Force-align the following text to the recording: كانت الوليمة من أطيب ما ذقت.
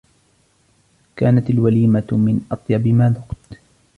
كانت 1.15 1.49
الوليمة 1.49 2.07
من 2.11 2.45
أطيب 2.51 2.87
ما 2.87 3.09
ذقت. 3.09 3.61